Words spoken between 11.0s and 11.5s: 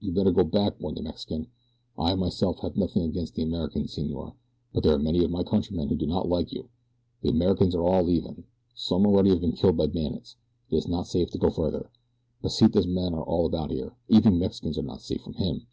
safe to go